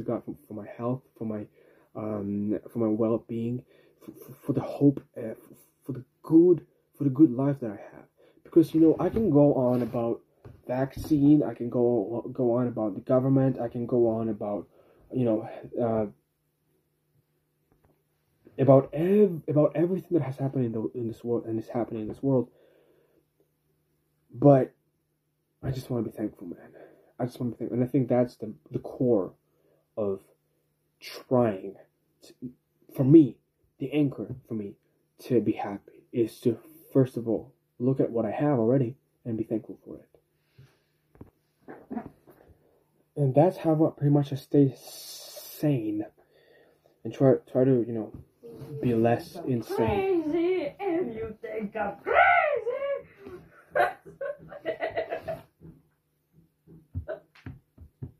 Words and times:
to 0.00 0.06
God 0.06 0.22
for, 0.24 0.34
for 0.46 0.54
my 0.54 0.66
health, 0.76 1.02
for 1.16 1.24
my 1.24 1.46
um, 1.94 2.58
for 2.70 2.78
my 2.78 2.86
well-being, 2.86 3.62
for, 4.00 4.12
for 4.46 4.52
the 4.52 4.60
hope, 4.60 5.02
uh, 5.16 5.34
for 5.84 5.92
the 5.92 6.04
good, 6.22 6.66
for 6.96 7.04
the 7.04 7.10
good 7.10 7.32
life 7.32 7.60
that 7.60 7.70
I 7.70 7.80
have. 7.96 8.04
Because 8.44 8.74
you 8.74 8.80
know, 8.80 8.96
I 8.98 9.08
can 9.08 9.30
go 9.30 9.54
on 9.54 9.82
about 9.82 10.20
vaccine. 10.66 11.42
I 11.42 11.54
can 11.54 11.68
go 11.68 12.30
go 12.32 12.54
on 12.54 12.66
about 12.66 12.94
the 12.94 13.00
government. 13.00 13.60
I 13.60 13.68
can 13.68 13.86
go 13.86 14.08
on 14.08 14.28
about 14.28 14.68
you 15.12 15.24
know 15.24 15.48
uh, 15.80 16.06
about 18.60 18.90
ev- 18.92 19.42
about 19.48 19.72
everything 19.74 20.18
that 20.18 20.22
has 20.22 20.36
happened 20.36 20.64
in 20.66 20.72
the 20.72 20.90
in 20.94 21.08
this 21.08 21.24
world 21.24 21.46
and 21.46 21.58
is 21.58 21.68
happening 21.68 22.02
in 22.02 22.08
this 22.08 22.22
world. 22.22 22.48
But 24.32 24.72
I 25.62 25.70
just 25.70 25.90
want 25.90 26.04
to 26.04 26.10
be 26.10 26.16
thankful, 26.16 26.46
man. 26.48 26.70
I 27.18 27.26
just 27.26 27.38
want 27.40 27.52
to 27.52 27.56
be 27.56 27.58
thankful, 27.58 27.76
and 27.76 27.84
I 27.84 27.90
think 27.90 28.08
that's 28.08 28.36
the 28.36 28.52
the 28.70 28.78
core 28.78 29.32
of 30.00 30.20
trying 31.00 31.76
to, 32.22 32.34
for 32.94 33.04
me, 33.04 33.36
the 33.78 33.92
anchor 33.92 34.34
for 34.48 34.54
me 34.54 34.74
to 35.26 35.40
be 35.40 35.52
happy 35.52 36.04
is 36.12 36.40
to 36.40 36.58
first 36.92 37.16
of 37.16 37.28
all 37.28 37.52
look 37.78 38.00
at 38.00 38.10
what 38.10 38.24
I 38.24 38.30
have 38.30 38.58
already 38.58 38.96
and 39.24 39.36
be 39.36 39.44
thankful 39.44 39.78
for 39.84 39.96
it. 39.96 40.06
And 43.16 43.34
that's 43.34 43.58
how 43.58 43.72
I 43.86 43.90
pretty 43.98 44.12
much 44.12 44.32
I 44.32 44.36
stay 44.36 44.74
sane 44.78 46.06
and 47.04 47.12
try 47.12 47.34
try 47.50 47.64
to, 47.64 47.84
you 47.86 47.92
know, 47.92 48.12
be 48.80 48.94
less 48.94 49.36
insane. 49.46 50.22
Crazy 50.30 50.50
you 51.20 51.36
think 51.42 51.76
I'm 51.76 51.96
crazy. 52.02 52.16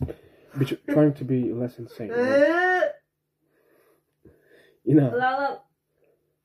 Be 0.00 0.10
tr- 0.10 0.43
trying 0.88 1.14
to 1.14 1.24
be 1.24 1.52
less 1.52 1.78
insane. 1.78 2.10
right? 2.10 2.20
Uh, 2.20 2.80
You 4.84 4.94
know, 4.96 5.10
la 5.16 5.30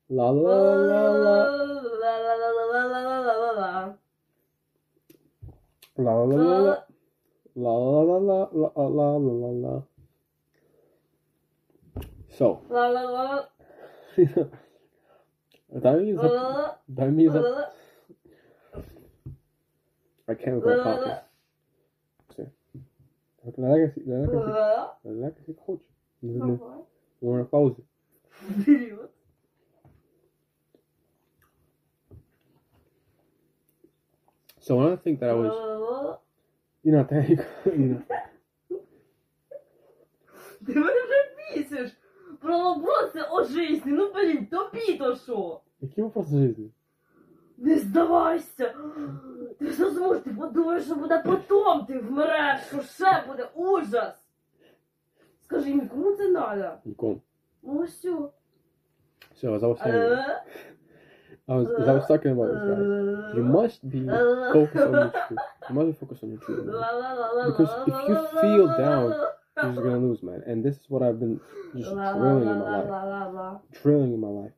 la 0.08 0.30
la 0.30 0.30
la 0.30 0.64
la 0.90 1.02
la 1.22 1.42
la 1.42 1.46
la 2.00 2.16
la 2.16 2.50
la 2.50 2.82
la 2.82 2.90
la 2.90 3.02
la 3.04 3.20
la 3.20 3.34
la 3.36 3.50
la. 3.60 3.94
la 5.98 6.14
la 6.14 6.34
la 6.34 6.56
la 7.54 7.74
la 7.74 7.74
la 8.00 8.18
la 8.20 8.40
la 8.54 8.86
la 8.88 8.88
la 8.88 9.08
la 9.18 9.32
la 9.42 9.50
la. 9.60 9.74
So, 12.30 12.62
La 12.70 12.88
la 12.88 13.02
la 13.02 13.44
that 15.82 16.00
means 16.00 16.16
la 16.16 16.22
that, 16.22 16.32
la 16.32 16.74
that 16.88 17.10
means 17.12 17.34
la 17.34 17.40
that 17.42 17.50
la 17.50 17.64
I 20.28 20.34
can't 20.34 20.64
la 20.64 20.64
go 20.64 20.70
la 20.76 21.29
coffee. 23.43 23.61
Надо 23.61 23.87
как 23.87 24.05
надо 24.05 24.27
как 24.27 24.47
la 25.03 25.11
надо 25.11 25.35
как 25.45 25.59
хочешь. 25.59 25.87
la. 26.21 26.85
Можно 27.21 27.45
паузу. 27.45 27.85
Вперед. 28.61 29.11
So 34.59 34.79
another 34.79 34.97
thing 34.97 35.17
that 35.17 35.29
I 35.29 35.33
was, 35.33 35.51
Ла-ла-ла. 35.53 36.19
you 36.83 36.91
know, 36.91 37.03
thank 37.03 37.29
you 37.65 37.77
know, 37.77 38.01
Ти 40.65 40.73
мене 40.73 40.93
вже 41.03 41.55
бісиш. 41.59 41.91
Про 42.41 42.57
вопроси 42.73 43.21
о 43.31 43.43
житті. 43.43 43.81
Ну 43.85 44.13
блін, 44.13 44.45
тобі 44.47 44.97
то 44.97 45.15
що? 45.15 45.61
Які 45.81 46.01
вопроси 46.01 46.29
жизни? 46.37 46.69
Не 47.60 47.78
здавайся! 47.78 48.74
Ти 49.58 49.72
що 49.72 49.90
зможеш? 49.90 50.22
Ти 50.22 50.30
подумаєш, 50.30 50.84
що 50.84 50.94
буде 50.94 51.22
потом, 51.24 51.84
ти 51.84 51.98
вмреш, 51.98 52.60
що 52.68 52.82
ще 52.82 53.24
буде 53.28 53.48
ужас! 53.54 54.14
Скажи 55.44 55.74
мені, 55.74 55.88
кому 55.88 56.12
це 56.12 56.28
надо? 56.28 56.70
Нікому. 56.84 57.20
Ну 57.62 57.82
все. 57.82 58.08
Е, 59.42 60.42
I 61.48 61.54
was 61.56 61.66
as 61.80 61.88
I 61.88 61.94
was 61.98 62.06
talking 62.06 62.32
about 62.32 62.48
this 62.52 62.62
guy, 62.68 62.78
you 63.36 63.44
must 63.58 63.80
be 63.94 64.00
focused 64.56 64.86
on 64.88 64.94
your 65.02 65.12
truth. 65.26 65.42
You 65.68 65.74
must 65.76 65.88
be 65.92 65.96
focused 66.02 66.22
on 66.24 66.30
your 66.34 66.40
truth. 66.44 66.64
man. 66.66 67.46
Because 67.50 67.72
if 67.90 67.96
you 68.08 68.16
feel 68.42 68.66
down, 68.86 69.06
You're 69.56 69.72
just 69.72 69.82
gonna 69.86 70.04
lose, 70.08 70.22
man. 70.22 70.40
And 70.50 70.64
this 70.66 70.76
is 70.80 70.86
what 70.92 71.02
I've 71.06 71.18
been 71.24 71.36
just 71.74 71.90
drilling 71.90 72.48
in 72.52 72.58
my 72.64 72.70
life. 72.78 73.60
Drilling 73.82 74.12
in 74.16 74.20
my 74.26 74.32
life 74.40 74.54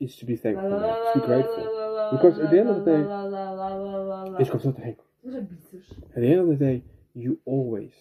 is 0.00 0.16
to 0.16 0.24
be 0.26 0.36
thankful, 0.36 0.70
man. 0.70 1.14
To 1.14 1.20
be 1.20 1.26
grateful. 1.26 1.64
Because 2.12 2.38
at 2.38 2.50
the 2.50 2.58
end 2.58 2.68
of 2.68 2.84
the 2.84 2.90
day, 2.92 3.02
It's 4.40 4.50
comes 4.50 4.66
out 4.66 4.76
to 4.76 4.82
thankful. 4.82 5.04
Дуже 5.24 5.40
бісиш. 5.40 5.90
At 6.14 6.20
the 6.22 6.32
end 6.32 6.40
of 6.40 6.48
the 6.48 6.56
day, 6.56 6.82
you 7.14 7.38
always 7.46 7.92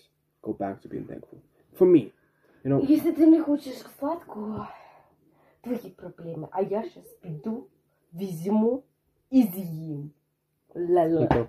go 0.42 0.54
back 0.54 0.82
to 0.82 0.88
being 0.88 1.06
thankful. 1.06 1.40
For 1.78 1.88
me, 1.88 2.12
you 2.64 2.70
know, 2.72 2.92
Якщо 2.92 3.14
ти 3.14 3.28
не 3.28 3.42
хочеш 3.42 3.74
сладкого, 4.00 4.68
твої 5.62 5.90
проблеми. 5.96 6.48
А 6.52 6.62
я 6.62 6.84
щас 6.84 7.14
піду, 7.22 7.64
візьму 8.14 8.84
і 9.32 9.44
з'їм. 9.44 10.12
Ла-ла. 10.76 11.22
like, 11.22 11.32
uh, 11.32 11.46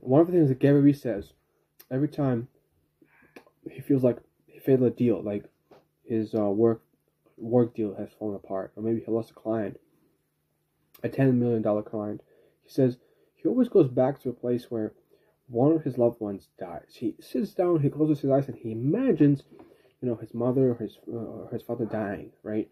one 0.00 0.20
of 0.20 0.26
the 0.26 0.32
things 0.32 0.48
that 0.48 0.58
Gary 0.58 0.82
Vee 0.82 0.92
says 0.92 1.32
every 1.90 2.08
time 2.08 2.48
he 3.70 3.80
feels 3.80 4.02
like 4.02 4.18
he 4.46 4.58
failed 4.58 4.82
a 4.82 4.90
deal, 4.90 5.22
like 5.22 5.44
his 6.04 6.34
uh, 6.34 6.50
work 6.50 6.82
work 7.37 7.75
deal 7.75 7.95
has 7.95 8.09
fallen 8.17 8.35
apart, 8.35 8.71
or 8.75 8.83
maybe 8.83 9.01
he 9.05 9.11
lost 9.11 9.31
a 9.31 9.33
client, 9.33 9.79
a 11.03 11.09
ten 11.09 11.39
million 11.39 11.61
dollar 11.61 11.83
client. 11.83 12.21
He 12.63 12.71
says 12.71 12.97
he 13.35 13.47
always 13.47 13.69
goes 13.69 13.87
back 13.87 14.21
to 14.21 14.29
a 14.29 14.33
place 14.33 14.69
where 14.69 14.93
one 15.47 15.71
of 15.71 15.83
his 15.83 15.97
loved 15.97 16.19
ones 16.19 16.49
dies. 16.59 16.95
He 16.95 17.15
sits 17.19 17.53
down, 17.53 17.81
he 17.81 17.89
closes 17.89 18.21
his 18.21 18.31
eyes, 18.31 18.47
and 18.47 18.57
he 18.57 18.71
imagines, 18.71 19.43
you 20.01 20.09
know, 20.09 20.15
his 20.15 20.33
mother 20.33 20.71
or 20.71 20.75
his 20.75 20.97
uh, 21.07 21.15
or 21.15 21.49
his 21.51 21.61
father 21.61 21.85
dying, 21.85 22.31
right? 22.43 22.69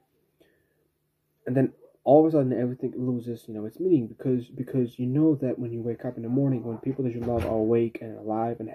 And 1.46 1.56
then 1.56 1.74
all 2.04 2.26
of 2.26 2.34
a 2.34 2.38
sudden 2.38 2.54
everything 2.54 2.94
loses, 2.96 3.46
you 3.48 3.54
know, 3.54 3.66
its 3.66 3.80
meaning 3.80 4.08
because 4.08 4.48
because 4.48 5.00
you 5.00 5.06
know 5.06 5.36
that 5.36 5.58
when 5.58 5.72
you 5.72 5.82
wake 5.82 6.06
up 6.06 6.18
in 6.18 6.24
the 6.24 6.30
morning, 6.30 6.64
when 6.64 6.78
people 6.78 7.04
that 7.04 7.14
you 7.14 7.22
love 7.22 7.46
are 7.46 7.50
awake 7.50 8.00
and 8.02 8.18
alive 8.18 8.58
and 8.60 8.70
happy 8.70 8.74